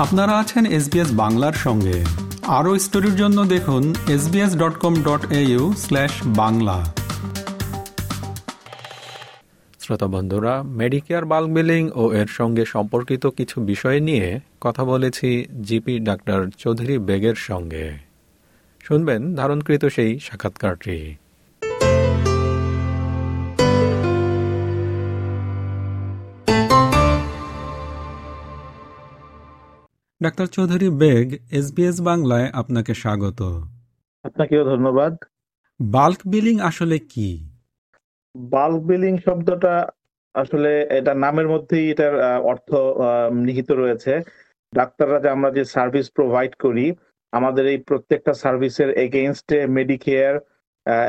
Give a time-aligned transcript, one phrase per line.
[0.00, 2.04] আপনারা আছেন এসবিএস বাংলার সঙ্গে।
[2.46, 5.74] আরও স্টোরির জন্য দেখুন SBS dot com dot au
[6.24, 6.94] Bangla.
[9.80, 15.98] শ্রোতা বন্ধুরা মেডিকেয়ার বাল্ক বিলিং ও এর সঙ্গে সম্পর্কিত কিছু বিষয় নিয়ে কথা বলেছি জিপি
[15.98, 17.92] ডাক্তার চৌধুরী বেগের সঙ্গে।
[18.82, 21.16] শুনবেন ধারণকৃত সেই সাক্ষাৎকারটি।
[30.22, 33.40] ডাক্তার চৌধুরী বেগ এসবিএস বাংলায় আপনাকে স্বাগত।
[34.24, 35.12] আপনাকেও ধন্যবাদ।
[35.80, 37.30] বাল্ক বিলিং আসলে কি?
[38.34, 39.74] বাল্ক বিলিং শব্দটা
[40.34, 42.14] আসলে এটা নামের মধ্যেই এটার
[42.50, 42.70] অর্থ
[43.46, 44.12] নিহিত রয়েছে।
[44.72, 46.86] ডাক্তাররা যে আমরা যে সার্ভিস প্রোভাইড করি
[47.32, 50.34] আমাদের এই প্রত্যেকটা সার্ভিসের এগেনস্টে মেডিকেয়ার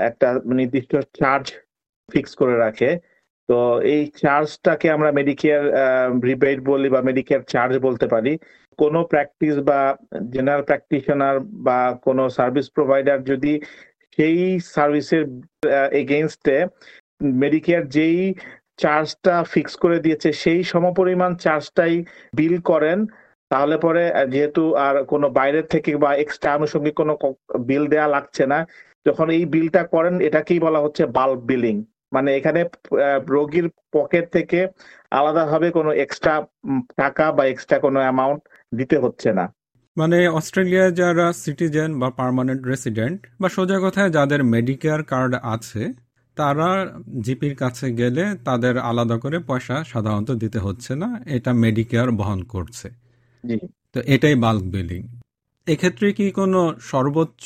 [0.10, 0.28] একটা
[0.60, 1.46] নির্দিষ্ট চার্জ
[2.10, 2.90] ফিক্স করে রাখে।
[3.50, 3.58] তো
[3.94, 5.64] এই চার্জটাকে আমরা মেডিকেয়ার
[6.30, 8.34] রিবেট বলি বা মেডিকেয়ার চার্জ বলতে পারি।
[8.82, 9.80] কোনো প্র্যাকটিস বা
[10.34, 11.38] জেনারেল প্র্যাকটিশনার
[11.68, 13.54] বা কোনো সার্ভিস প্রোভাইডার যদি
[14.18, 14.38] সেই
[14.76, 15.24] সার্ভিসের
[16.02, 16.58] এগেনস্টে
[17.42, 18.20] মেডিকেয়ার যেই
[18.84, 21.96] চার্জটা ফিক্স করে দিয়েছে, সেই সমপরিমাণ চার্জটাই
[22.38, 22.98] বিল করেন,
[23.52, 27.14] তাহলে পরে যেহেতু আর কোনো বাইরের থেকে বা এক্সট্রা আনুষঙ্গিক কোনো
[27.70, 28.60] বিল দেয়া লাগছে না,
[29.06, 31.76] যখন এই বিলটা করেন, এটাকেই বলা হচ্ছে বাল্ক বিলিং
[32.16, 32.62] মানে এখানে
[33.36, 34.60] রোগীর পকেট থেকে
[35.20, 36.36] আলাদাভাবে কোনো এক্সট্রা
[37.02, 38.42] টাকা বা এক্সট্রা কোনো অ্যামাউন্ট
[38.72, 39.46] দিতে হচ্ছে না।
[39.98, 45.84] মানে অস্ট্রেলিয়ায় যারা সিটিজেন বা পার্মানেন্ট রেসিডেন্ট বা সোজা কথায় যাদের মেডিকেয়ার কার্ড আছে
[46.38, 46.70] তারা
[47.22, 52.88] জিপির কাছে গেলে তাদের আলাদা করে পয়সা সাধারণত দিতে হচ্ছে না এটা মেডিকেয়ার বহন করছে।
[53.96, 55.02] তো এটাই বাল্ক বিলিং
[55.68, 56.60] এক্ষেত্রে কি কোনো
[56.92, 57.46] সর্বোচ্চ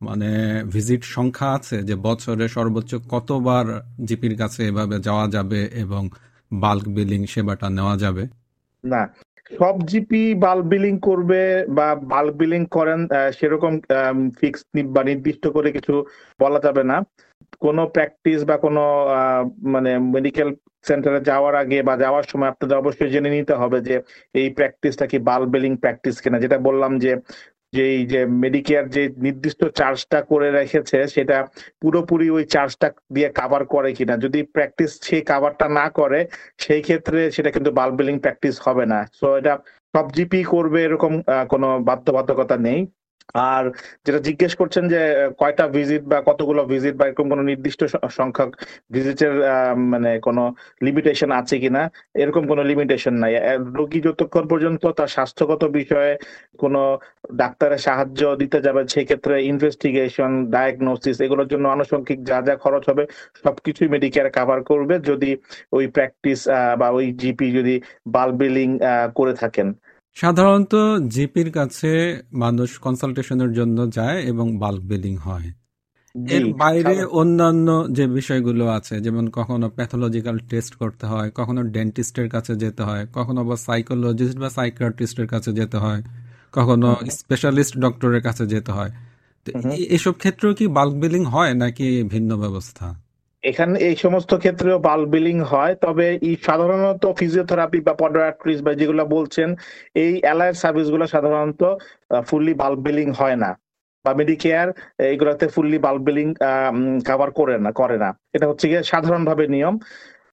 [0.00, 0.30] মানে
[0.64, 3.66] ভিজিট সংখ্যা আছে যে বছরে সর্বোচ্চ কতবার
[4.04, 6.02] জিপির কাছে এভাবে যাওয়া যাবে এবং
[6.50, 8.24] বাল্ক বিলিং সেবাটা নেওয়া যাবে?
[8.84, 9.02] না।
[9.50, 11.40] সব জিপি বাল্ক বিলিং করবে
[11.78, 13.00] বা বাল্ক বিলিং করেন
[13.38, 13.72] সেরকম
[14.38, 14.60] ফিক্স
[14.94, 15.94] বা নির্দিষ্ট করে কিছু
[16.40, 16.96] বলা যাবে না।
[17.62, 18.82] কোনো প্র্যাকটিস বা কোনো
[19.74, 20.48] মানে মেডিকেল
[20.86, 23.94] সেন্টারে যাওয়ার আগে বা যাওয়ার সময় আপনাদের অবশ্যই জেনে নিতে হবে যে
[24.34, 27.10] এই প্র্যাকটিসটা কি বাল্ব বিলিং প্র্যাকটিস কিনা। যেটা বললাম যে
[27.74, 31.36] যে যে মেডিকেয়ার যে নির্দিষ্ট চার্জটা করে রেখেছে, সেটা
[31.82, 36.20] পুরোপুরি ওই চার্জটা দিয়ে কাভার করে কিনা। যদি প্র্যাকটিস সেই কাভারটা না করে,
[36.58, 39.54] সেই ক্ষেত্রে সেটা কিন্তু বাল্ব বিলিং প্র্যাকটিস হবে না। সো এটা
[39.94, 41.12] সব জিপি করবে এরকম
[41.48, 42.80] কোনো বাধ্যবাধকতা নেই।
[43.52, 43.64] আর
[44.04, 45.00] যেটা জিজ্ঞেস করছেন যে
[45.40, 47.80] কয়টা ভিজিট বা কতগুলো ভিজিট বা এরকম কোনো নির্দিষ্ট
[48.18, 48.50] সংখ্যক
[48.94, 49.34] ভিজিটের
[49.92, 50.42] মানে কোনো
[50.86, 51.82] লিমিটেশন আছে কিনা?
[52.22, 53.32] এরকম কোনো লিমিটেশন নাই।
[53.78, 56.12] রোগী যতক্ষণ পর্যন্ত তার স্বাস্থ্যগত বিষয়ে
[56.62, 56.80] কোনো
[57.42, 63.04] ডাক্তারের সাহায্য দিতে যাবে, সেক্ষেত্রে ইনভেস্টিগেশন ডায়াগনোসিস এগুলোর জন্য আনুষঙ্গিক যা যা খরচ হবে,
[63.44, 65.30] সবকিছুই মেডিকেয়ার কাভার করবে যদি
[65.76, 66.40] ওই প্র্যাকটিস
[66.80, 67.74] বা ওই জিপি যদি
[68.14, 68.68] বাল্ব বিলিং
[69.18, 69.68] করে থাকেন।
[70.16, 70.74] সাধারণত
[71.08, 71.90] জিপির কাছে
[72.34, 75.48] মানুষ কনসালটেশনের জন্য যায় এবং বাল্ক বিলিং হয়।
[76.14, 82.52] এর বাইরে অন্যান্য যে বিষয়গুলো আছে যেমন কখনো প্যাথোলজিক্যাল টেস্ট করতে হয় কখনো ডেন্টিস্টের কাছে
[82.56, 86.00] যেতে হয় কখনো বা সাইকোলজিস্ট বা সাইকিয়াট্রিস্টের কাছে যেতে হয়
[86.52, 88.90] কখনো স্পেশালিস্ট ডক্টরের কাছে যেতে হয়।
[89.46, 89.48] তো
[89.96, 92.86] এসব ক্ষেত্রেও কি বাল্ক বিলিং হয় নাকি ভিন্ন ব্যবস্থা?
[93.44, 99.02] এখানে এই সমস্ত ক্ষেত্রেও বাল বিলিং হয়, তবে এই সাধারণত ফিজিওথেরাপি বা পডোয়াট্রিস বা যেগুলো
[99.16, 99.48] বলছেন,
[99.96, 101.62] এই অ্যালায়ের সার্ভিসগুলো সাধারণত
[102.28, 103.50] ফুললি বাল্ব বিলিং হয় না
[104.04, 104.68] বা মেডিকেয়ার
[105.08, 106.26] এইগুলোতে ফুললি বাল্ব বিলিং
[107.08, 109.74] কাভার করে না করে না। এটা হচ্ছে গিয়ে সাধারণভাবে নিয়ম।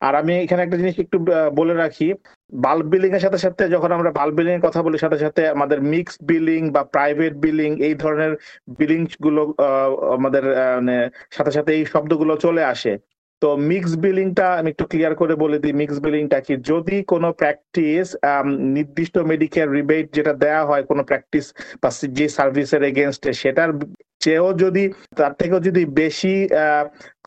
[0.01, 1.17] আর আমি এখানে একটা জিনিস একটু
[1.59, 2.07] বলে রাখি।
[2.66, 5.79] বাল্ব বিলিং এর সাথে সাথে যখন আমরা বাল্ব বিলিং এর কথা বলি, সাথে সাথে আমাদের
[5.94, 8.34] মিক্স বিলিং বা প্রাইভেট বিলিং এই ধরনের
[8.79, 9.41] বিলিংগুলো
[10.17, 10.44] আমাদের
[10.78, 10.97] মানে
[11.35, 12.94] সাথে সাথে এই শব্দগুলো চলে আসে।
[13.41, 16.53] তো মিক্স বিলিংটা আমি একটু ক্লিয়ার করে বলে দিই। মিক্স বিলিংটা কি?
[16.72, 18.07] যদি কোনো প্র্যাকটিস
[18.78, 21.45] নির্দিষ্ট মেডিকেল রিবেট যেটা দেয়া হয়, কোনো প্র্যাকটিস
[21.81, 23.69] বা যে সার্ভিসের এগেনস্টে সেটার
[24.23, 24.84] চেয়েও যদি,
[25.19, 26.34] তার থেকেও যদি বেশি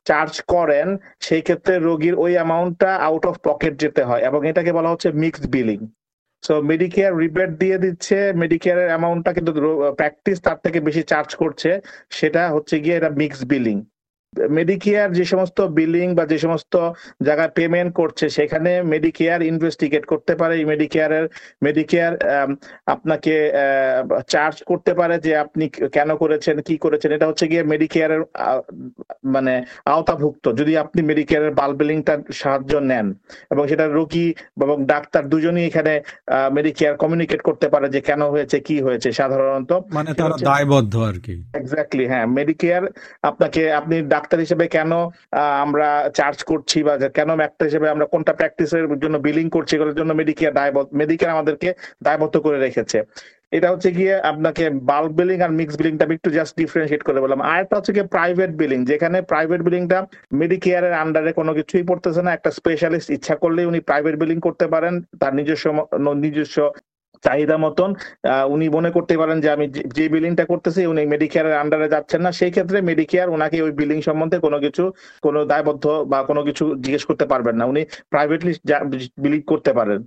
[0.07, 0.89] চার্জ করেন,
[1.27, 5.47] সেই ক্ষেত্রে রোগীর ওই অ্যামাউন্টটা আউট অফ পকেট যেতে হয় এবং এটাকে বলা হচ্ছে mixed
[5.55, 5.81] billing
[6.43, 9.53] so Medicare rebate দিয়ে দিচ্ছে মেডিকেয়ারের অ্যামাউন্টটা কিন্তু
[9.99, 11.71] প্র্যাকটিস তার থেকে বেশি চার্জ করছে,
[12.19, 13.77] সেটা হচ্ছে গিয়ে এটা মিক্সড বিলিং
[14.59, 16.75] মেডিকেয়ার যে সমস্ত বিলিং বা যে সমস্ত
[17.23, 21.25] জায়গায় পেমেন্ট করছে সেখানে মেডিকেয়ার ইনভেস্টিগেট করতে পারে। মেডিকেয়ারের
[21.63, 22.15] মেডিকেয়ার
[22.87, 23.35] আপনাকে
[24.29, 28.23] চার্জ করতে পারে যে আপনি কেন করেছেন কি করেছেন। এটা হচ্ছে গিয়ে মেডিকেয়ারের
[29.35, 29.55] মানে
[29.95, 33.07] আওতাভুক্ত যদি আপনি মেডিকেয়ারের বাল বিলিংটার সাহায্য নেন।
[33.53, 34.29] এবং সেটা রোগী
[34.65, 35.93] এবং ডাক্তার দুজনই এখানে
[36.53, 41.35] মেডিকেয়ার কমিউনিকেট করতে পারে যে কেন হয়েছে কি হয়েছে সাধারণত। মানে তারা দায়বদ্ধ আর কি।
[41.61, 42.85] এক্স্যাক্টলি হ্যাঁ। মেডিকেয়ার
[43.31, 44.93] আপনাকে আপনি ডাক্তার ডাক্তার হিসেবে কেন
[45.65, 45.89] আমরা
[46.19, 50.57] চার্জ করছি বা কেন ডাক্তার হিসেবে আমরা কোনটা প্র্যাকটিসের জন্য বিলিং করছি, এগুলোর জন্য মেডিকেয়ার
[50.61, 51.69] দায়বদ্ধ মেডিকেয়ার আমাদেরকে
[52.07, 52.99] দায়বদ্ধ করে রেখেছে।
[53.57, 57.75] এটা হচ্ছে গিয়ে আপনাকে বাল্ক বিলিং আর মিক্স বিলিংটা একটু জাস্ট ডিফারেন্সিয়েট করে বললাম। আরেকটা
[57.79, 59.99] হচ্ছে গিয়ে প্রাইভেট বিলিং যেখানে প্রাইভেট বিলিংটা
[60.41, 64.95] মেডিকেয়ারের আন্ডারে কোনো কিছুই পড়তেছে না, একটা স্পেশালিস্ট ইচ্ছা করলে উনি প্রাইভেট বিলিং করতে পারেন,
[65.21, 65.67] তার নিজস্ব
[66.25, 66.59] নিজস্ব
[67.27, 67.91] চাহিদা মতন
[68.55, 69.67] উনি মনে করতে পারেন যে আমি
[69.97, 74.39] যে বিলিংটা করতেছি উনি মেডিকেয়ারের আন্ডারে যাচ্ছেন না। সেই ক্ষেত্রে মেডিকেয়ার ওনাকে ওই বিলিং সম্বন্ধে
[74.47, 74.85] কোনো কিছু,
[75.25, 77.83] কোনো দায়বদ্ধ বা কোনো কিছু জিজ্ঞেস করতে পারবেন না। উনি
[78.13, 78.53] প্রাইভেটলি
[79.25, 80.01] বিলিং করতে পারেন।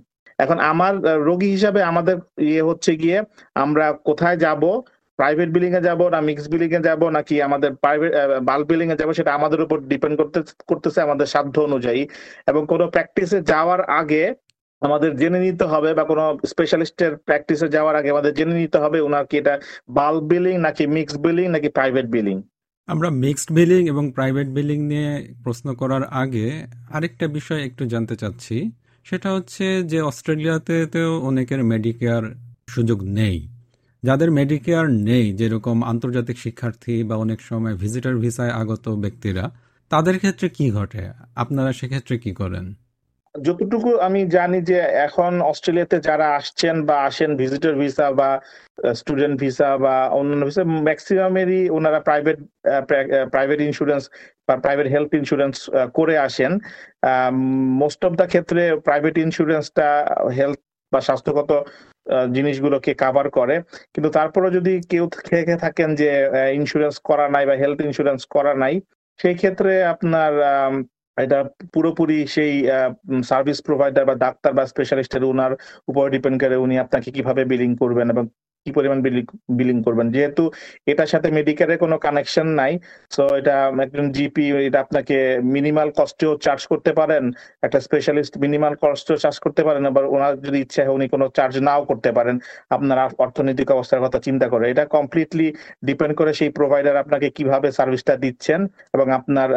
[0.44, 0.94] এখন আমার
[1.28, 2.16] রোগী হিসাবে আমাদের
[2.50, 3.18] ইয়ে হচ্ছে গিয়ে,
[3.64, 4.62] আমরা কোথায় যাব?
[5.18, 8.12] প্রাইভেট বিলিং এ যাব না মিক্স বিলিং এ যাব নাকি আমাদের প্রাইভেট
[8.48, 10.38] বাল্ক বিলিং এ যাব সেটা আমাদের উপর ডিপেন্ড করতে
[10.70, 12.02] করতেছে আমাদের সাধ্য অনুযায়ী।
[12.50, 14.22] এবং কোনো প্র্যাকটিসে যাওয়ার আগে
[14.82, 19.24] আমাদের জেনে নিতে হবে বা কোনো স্পেশালিস্টের প্র্যাকটিসে যাওয়ার আগে আমাদের জেনে নিতে হবে ওনার
[19.26, 19.54] কি এটা
[19.90, 22.36] বাল্ক বিলিং নাকি মিক্স বিলিং নাকি প্রাইভেট বিলিং
[22.88, 26.46] আমরা মিক্সড বিলিং এবং প্রাইভেট বিলিং নিয়ে প্রশ্ন করার আগে
[26.96, 28.56] আরেকটা বিষয় একটু জানতে চাচ্ছি।
[29.06, 32.24] সেটা হচ্ছে যে অস্ট্রেলিয়াতে তো অনেকের মেডিকেয়ার
[32.68, 33.48] সুযোগ নেই।
[34.02, 39.44] যাদের মেডিকেয়ার নেই, যেরকম আন্তর্জাতিক শিক্ষার্থী বা অনেক সময় ভিজিটার ভিসায় আগত ব্যক্তিরা,
[39.90, 41.02] তাদের ক্ষেত্রে কি ঘটে?
[41.36, 42.64] আপনারা সেক্ষেত্রে কি করেন?
[43.46, 48.30] যতটুকু আমি জানি যে এখন অস্ট্রেলিয়াতে যারা আসছেন বা আসেন ভিজিটর ভিসা বা
[49.00, 52.38] স্টুডেন্ট ভিসা বা অন্যান্য ভিসা ম্যাক্সিমামেরই ওনারা প্রাইভেট
[53.34, 54.02] প্রাইভেট ইন্স্যুরেন্স
[54.48, 55.56] বা প্রাইভেট হেলথ ইন্স্যুরেন্স
[55.98, 56.52] করে আসেন।
[57.82, 59.88] মোস্ট অফ দ্য ক্ষেত্রে প্রাইভেট ইন্স্যুরেন্সটা
[60.38, 60.58] হেলথ
[60.92, 61.50] বা স্বাস্থ্যগত
[62.36, 63.56] জিনিসগুলোকে কাভার করে।
[63.94, 66.10] কিন্তু তারপরে যদি কেউ খেয়ে থাকেন যে
[66.58, 68.74] ইন্স্যুরেন্স করা নাই বা হেলথ ইন্স্যুরেন্স করা নাই,
[69.20, 70.32] সেই ক্ষেত্রে আপনার
[71.18, 71.38] এটা
[71.74, 72.52] পুরোপুরি সেই
[73.30, 75.52] সার্ভিস প্রোভাইডার বা ডাক্তার বা স্পেশালিস্টের ওনার
[75.88, 78.24] উপর ডিপেন্ড করে উনি আপনাকে কীভাবে বিলিং করবেন এবং
[78.68, 78.98] কি পরিমাণ
[79.58, 80.06] বিলিং করবেন?
[80.14, 80.44] যেহেতু
[80.92, 82.72] এটার সাথে মেডিকেলের কোনো কানেকশন নাই
[83.14, 83.56] সো এটা
[83.86, 85.16] একজন জিপি এটা আপনাকে
[85.56, 87.24] মিনিমাল কস্টেও চার্জ করতে পারেন,
[87.66, 91.54] একটা স্পেশালিস্ট মিনিমাল কস্টেও চার্জ করতে পারেন, আবার ওনার যদি ইচ্ছা হয় উনি কোনো চার্জ
[91.68, 92.36] নাও করতে পারেন,
[92.76, 95.46] আপনার অর্থনৈতিক অবস্থার কথা চিন্তা করে। এটা কমপ্লিটলি
[95.88, 98.60] ডিপেন্ড করে সেই প্রোভাইডার আপনাকে কীভাবে সার্ভিসটা দিচ্ছেন
[98.94, 99.48] এবং আপনার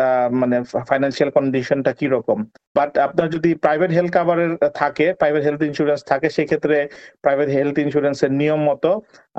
[0.42, 0.58] মানে
[0.90, 2.40] ফাইন্যান্সিয়াল কন্ডিশনটা কি রকম
[2.78, 6.78] বাট আপনার যদি প্রাইভেট হেলথ কাভারের থাকে প্রাইভেট হেলথ ইন্স্যুরেন্স থাকে, সেক্ষেত্রে
[7.24, 8.92] প্রাইভেট হেলথ ইন্স্যুরেন্সের নিয়ম মতো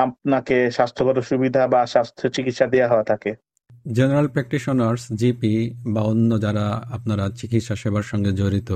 [0.04, 3.30] আপনাকে স্বাস্থ্যগত সুবিধা বা স্বাস্থ্য চিকিৎসা দেওয়া হওয়া থাকে।
[3.92, 5.54] জেনারেল প্র্যাকটিশনার্স জিপি
[5.94, 6.66] বা অন্য যারা
[6.96, 8.70] আপনারা চিকিৎসা সেবার সঙ্গে জড়িত,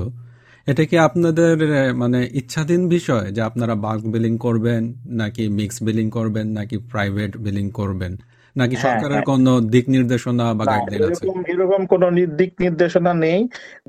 [0.67, 1.55] এটা কি আপনাদের
[2.01, 4.81] মানে ইচ্ছাধীন বিষয় যে আপনারা বাল্ক বিলিং করবেন,
[5.21, 8.13] নাকি মিক্স বিলিং করবেন, নাকি প্রাইভেট বিলিং করবেন?
[8.57, 12.03] নাকি হ্যাঁ, সরকারের হ্যাঁ। কোন দিক নির্দেশনা বা গাইডলাইন আছে এরকম কোন
[12.39, 13.39] দিক নির্দেশনা নেই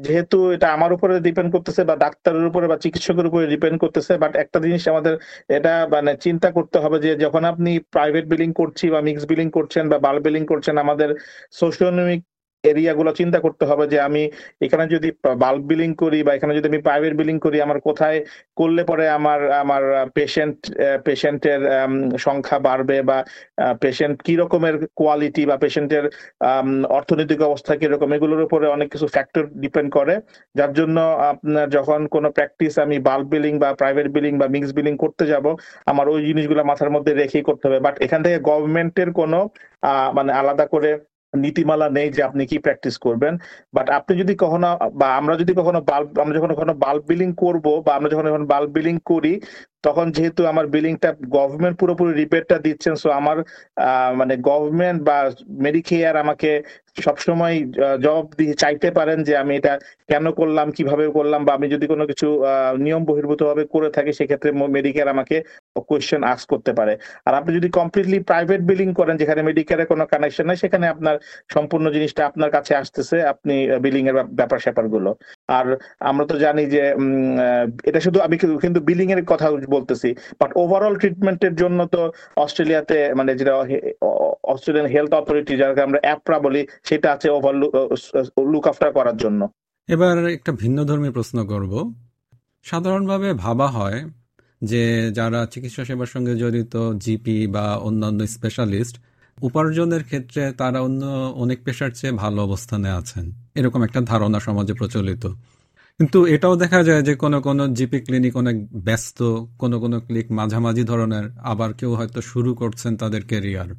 [0.05, 4.33] যেহেতু এটা আমার উপরে ডিপেন্ড করতেছে বা ডাক্তারের উপরে বা চিকিৎসকের উপরে ডিপেন্ড করতেছে বাট
[4.43, 5.15] একটা জিনিস আমাদের
[5.57, 9.85] এটা মানে চিন্তা করতে হবে যে যখন আপনি প্রাইভেট বিলিং করছি বা মিক্স বিলিং করছেন
[9.93, 11.11] বা বাল্ক বিলিং করছেন আমাদের
[11.53, 12.21] সোশিওনমিক
[12.65, 14.23] এরিয়াগুলো চিন্তা করতে হবে যে আমি
[14.67, 15.09] এখানে যদি
[15.45, 18.19] বাল্ব বিলিং করি বা এখানে যদি আমি প্রাইভেট বিলিং করি, আমার কোথায়
[18.61, 19.83] করলে পরে আমার আমার
[20.17, 20.59] পেশেন্ট
[21.07, 21.61] পেশেন্টের
[22.27, 23.19] সংখ্যা বাড়বে বা
[23.83, 26.05] পেশেন্ট কি রকমের কোয়ালিটি বা পেশেন্টের
[26.99, 30.15] অর্থনৈতিক অবস্থা কীরকম এগুলোর উপরে অনেক কিছু ফ্যাক্টর ডিপেন্ড করে।
[30.59, 30.97] যার জন্য
[31.33, 35.47] আপনার যখন কোনো প্র্যাকটিস আমি বাল্ব বিলিং বা প্রাইভেট বিলিং বা মিক্স বিলিং করতে যাব,
[35.91, 39.39] আমার ওই জিনিসগুলো মাথার মধ্যে রেখেই করতে হবে। বাট এখান থেকে গভর্নমেন্টের কোনো
[40.17, 40.91] মানে আলাদা করে
[41.33, 43.35] নীতিমালা নেই যে আপনি কি প্র্যাকটিস করবেন
[43.75, 47.67] বাট আপনি যদি কখনো, বা আমরা যদি কখনো বাল্ব আমরা যখন কখনো বাল্ব বিলিং করব,
[47.87, 49.33] বা আমরা যখন বাল্ব বিলিং করি
[49.85, 53.37] তখন যেহেতু আমার বিলিংটা গভর্নমেন্ট পুরোপুরি রিপেয়ারটা দিচ্ছেন সো আমার
[54.21, 55.19] মানে গভর্নমেন্ট বা
[55.67, 56.51] মেডিকেয়ার আমাকে
[57.07, 57.57] সবসময়
[58.05, 59.73] জবাব দিয়ে চাইতে পারেন যে আমি এটা
[60.11, 62.29] কেন করলাম, কীভাবে করলাম, বা আমি যদি কোনো কিছু
[62.85, 65.37] নিয়ম বহির্ভূত ভাবে করে থাকি, সেক্ষেত্রে মেডিকেয়ার আমাকে
[65.89, 66.93] কোয়েশ্চেন আস করতে পারে।
[67.27, 71.17] আর আপনি যদি কমপ্লিটলি প্রাইভেট বিলিং করেন, যেখানে মেডিকেয়ারের কোনো কানেকশন নাই, সেখানে আপনার
[71.55, 73.55] সম্পূর্ণ জিনিসটা আপনার কাছে আসতেছে, আপনি
[73.85, 75.11] বিলিং এর ব্যাপার স্যাপারগুলো
[75.59, 75.67] আর
[76.11, 76.83] আমরা তো জানি যে
[77.89, 80.09] এটা শুধু আমি কিন্তু বিলিং এর কথা বলতেছি।
[80.41, 82.01] বাট ওভারঅল ট্রিটমেন্টের জন্য তো
[82.45, 83.55] অস্ট্রেলিয়াতে মানে যেটা
[84.53, 87.55] অস্ট্রেলিয়ান হেলথ অথরিটি যাকে আমরা অ্যাপ্রা বলি, সেটা আছে ওভার
[88.53, 89.41] লুক আফটার করার জন্য।
[89.89, 91.73] এবার একটা ভিন্ন ধর্মী প্রশ্ন করব।
[92.63, 93.99] সাধারণভাবে ভাবা হয়
[94.71, 94.83] যে
[95.19, 98.97] যারা চিকিৎসা সেবার সঙ্গে জড়িত জিপি বা অন্যান্য স্পেশালিস্ট
[99.39, 101.03] উপার্জনের ক্ষেত্রে তারা অন্য
[101.43, 105.25] অনেক পেশার চেয়ে ভালো অবস্থানে আছেন। এরকম একটা ধারণা সমাজে প্রচলিত।
[106.01, 109.19] কিন্তু এটাও দেখা যায় যে কোনো কোনো জিপি ক্লিনিক অনেক ব্যস্ত,
[109.63, 113.71] কোনো কোনো ক্লিনিক মাঝামাঝি ধরনের, আবার কেউ হয়তো শুরু করছেন তাদের কেরিয়ার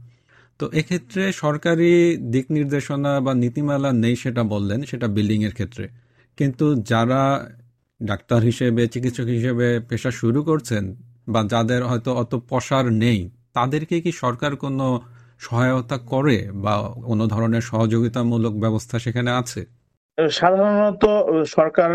[0.59, 1.91] তো এক্ষেত্রে সরকারি
[2.33, 5.85] দিক নির্দেশনা বা নীতিমালা নেই সেটা বললেন, সেটা বিল্ডিং এর ক্ষেত্রে।
[6.37, 7.21] কিন্তু যারা
[8.01, 10.83] ডাক্তার হিসেবে, চিকিৎসক হিসেবে পেশা শুরু করছেন
[11.33, 13.19] বা যাদের হয়তো অত পশার নেই,
[13.57, 14.87] তাদেরকে কি সরকার কোনো
[15.39, 16.73] সহায়তা করে বা
[17.09, 19.61] কোনো ধরনের সহযোগিতামূলক ব্যবস্থা সেখানে আছে?
[20.31, 21.03] সাধারণত
[21.55, 21.89] সরকার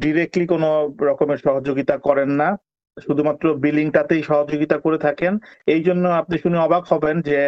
[0.00, 0.68] ডিরেক্টলি কোনো
[1.00, 2.48] রকমের সহযোগিতা করেন না।
[2.96, 5.32] শুধুমাত্র বিলিংটাতেই সহযোগিতা করে থাকেন।
[5.74, 7.38] এই জন্য আপনি শুনে অবাক হবেন যে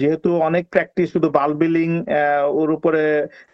[0.00, 1.90] যেহেতু অনেক প্র্যাকটিস শুধু বাল বিলিং
[2.60, 3.04] ওর উপরে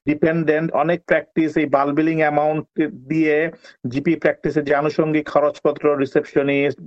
[0.06, 2.66] ডিপেন্ডেন্ট অনেক প্র্যাকটিস এই বাল বিলিং অ্যামাউন্ট
[3.08, 3.36] দিয়ে
[3.88, 6.78] জিপি প্র্যাকটিসের যে আনুষঙ্গিক খরচপত্র রিসেপশনিস্ট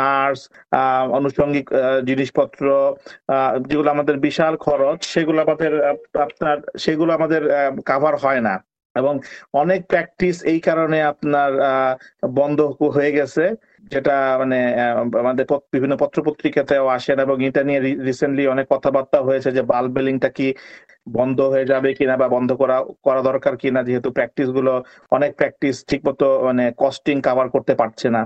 [0.00, 0.40] নার্স
[1.20, 1.66] আনুষঙ্গিক
[2.06, 2.64] জিনিসপত্র
[3.68, 5.72] যেগুলো আমাদের বিশাল খরচ, সেগুলো আমাদের
[6.26, 7.42] আপনার, সেগুলো আমাদের
[7.86, 8.54] কাভার হয় না।
[8.96, 9.14] এবং
[9.62, 11.50] অনেক প্র্যাকটিস এই কারণে আপনার
[12.40, 12.58] বন্ধ
[12.96, 13.44] হয়ে গেছে,
[13.92, 14.58] যেটা মানে
[15.22, 15.44] আমাদের
[15.74, 20.46] বিভিন্ন পত্র পত্রিকাতেও আসেন এবং এটা নিয়ে রিসেন্টলি অনেক কথাবার্তা হয়েছে যে বাল্ব বেলিংটা কি
[21.16, 24.72] বন্ধ হয়ে যাবে কিনা বা বন্ধ করা করা দরকার কিনা, যেহেতু প্র্যাকটিসগুলো
[25.12, 28.22] অনেক প্র্যাকটিস ঠিক মতো মানে কস্টিং কাভার করতে পারছে না।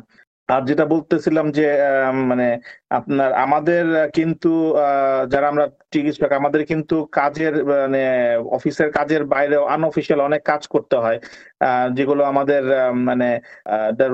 [0.49, 1.65] আর যেটা বলতেছিলাম যে
[2.31, 2.47] মানে
[2.91, 3.85] আপনার আমাদের
[4.15, 4.49] কিন্তু
[5.33, 8.01] যারা আমরা চিকিৎসক, আমাদের কিন্তু কাজের মানে
[8.51, 11.19] অফিসের কাজের বাইরে আনঅফিসিয়াল অনেক কাজ করতে হয়।
[11.97, 12.63] যেগুলো আমাদের
[13.09, 13.29] মানে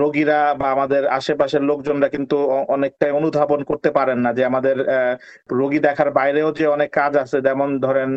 [0.03, 2.37] রোগীরা বা আমাদের আশেপাশের লোকজনরা কিন্তু
[2.69, 4.77] অনেকটাই অনুধাবন করতে পারেন না যে আমাদের
[5.51, 8.11] রোগী দেখার বাইরেও যে অনেক কাজ আছে। যেমন ধরেন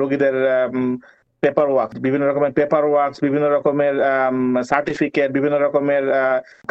[0.00, 0.34] রোগীদের
[1.44, 3.94] পেপার ওয়ার্ক বিভিন্ন রকমের পেপার ওয়ার্কস বিভিন্ন রকমের
[4.72, 6.04] সার্টিফিকেট বিভিন্ন রকমের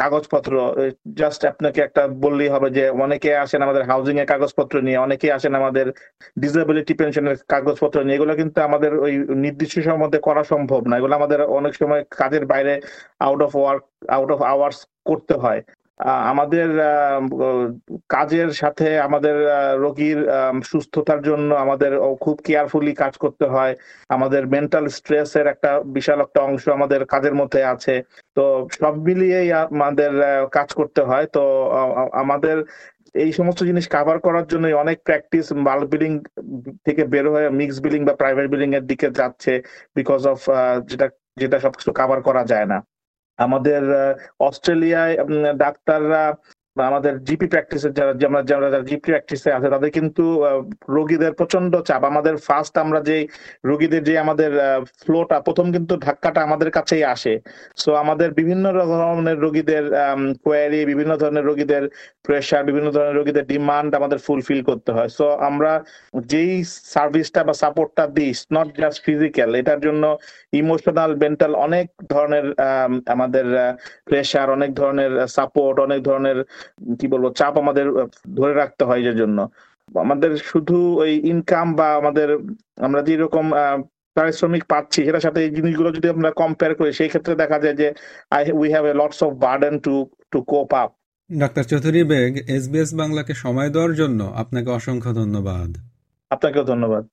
[0.02, 0.54] কাগজপত্র
[1.22, 5.54] জাস্ট আপনাকে একটা বললেই হবে যে অনেকে আসেন আমাদের হাউজিং এর কাগজপত্র নিয়ে, অনেকে আসেন
[5.62, 5.86] আমাদের
[6.44, 9.14] ডিসেবিলিটি পেনশনের কাগজপত্র নিয়ে, এগুলো কিন্তু আমাদের ওই
[9.46, 12.74] নির্দিষ্ট সময়ের মধ্যে করা সম্ভব না। এগুলো আমাদের অনেক সময় কাজের বাইরে
[13.28, 13.84] out of work
[14.18, 14.78] out of hours
[15.10, 15.62] করতে হয়।
[16.32, 16.68] আমাদের
[18.10, 19.36] কাজের সাথে আমাদের
[19.80, 20.20] রোগীর
[20.64, 23.74] সুস্থতার জন্য আমাদের খুব কেয়ারফুলি কাজ করতে হয়।
[24.10, 27.94] আমাদের মেন্টাল স্ট্রেসের একটা বিশাল একটা অংশ আমাদের কাজের মধ্যে আছে।
[28.38, 30.12] তো সব মিলিয়েই আমাদের
[30.52, 31.44] কাজ করতে হয়। তো
[32.14, 32.58] আমাদের
[33.16, 36.12] এই সমস্ত জিনিস কাভার করার জন্য অনেক প্র্যাকটিস বাল্ক বিলিং
[36.86, 39.52] থেকে বের হয়ে মিক্স বিলিং বা প্রাইভেট বিলিং এর দিকে যাচ্ছে
[39.96, 40.40] বিকজ অফ
[40.86, 41.08] যেটা
[41.38, 42.78] যেটা সবকিছু কাভার করা যায় না।
[43.40, 43.82] আমাদের
[44.40, 45.16] অস্ট্রেলিয়ায়
[45.56, 46.24] ডাক্তাররা
[46.78, 50.24] আমাদের জিপি প্র্যাকটিসে যারা, আমরা যারা জিপি প্র্যাকটিসে আছে, তাদের কিন্তু
[50.96, 53.18] রোগীদের প্রচণ্ড চাপ। আমাদের ফার্স্ট আমরা যে
[53.70, 54.52] রোগীদের যে আমাদের
[55.02, 57.34] ফ্লোটা প্রথম কিন্তু ধাক্কাটা আমাদের কাছেই আসে।
[57.78, 59.84] সো আমাদের বিভিন্ন ধরনের রোগীদের
[60.46, 61.84] কোয়ারি বিভিন্ন ধরনের রোগীদের
[62.26, 65.72] প্রেশার বিভিন্ন ধরনের রোগীদের ডিমান্ড আমাদের ফুলফিল করতে হয়। সো আমরা
[66.32, 66.54] যেই
[66.94, 70.04] সার্ভিসটা বা সাপোর্টটা দিই নট জাস্ট ফিজিক্যাল এটার জন্য
[70.54, 72.46] ইমোশনাল মেন্টাল অনেক ধরনের
[73.16, 73.46] আমাদের
[74.08, 76.38] প্রেশার অনেক ধরনের সাপোর্ট অনেক ধরনের
[77.00, 77.86] কি বলব চাপ আমাদের
[78.36, 79.50] ধরে রাখতে হয় যে জন্য
[79.96, 82.28] আমাদের শুধু ওই ইনকাম বা আমাদের
[82.78, 83.46] আমরা যেরকম
[84.16, 87.88] পারিশ্রমিক পাচ্ছি সেটার সাথে এই জিনিসগুলো যদি আমরা কম্পেয়ার করি সেই ক্ষেত্রে দেখা যায় যে
[88.32, 89.94] I we have a lots of burden to
[90.32, 90.90] to cope up
[91.32, 95.70] doctor Chowdhury Baig SBS বাংলাকে সময় দেওয়ার জন্য আপনাকে অসংখ্য ধন্যবাদ।
[96.32, 97.04] আপনাকেও ধন্যবাদ।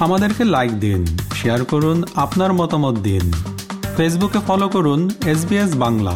[0.00, 1.00] আমাদেরকে লাইক দিন
[1.34, 3.24] শেয়ার করুন আপনার মতামত দিন।
[3.96, 6.14] ফেসবুকে ফলো করুন এসবিএস বাংলা।